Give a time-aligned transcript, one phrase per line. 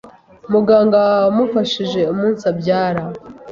[0.51, 3.03] Muganga wamufashije umunsibyara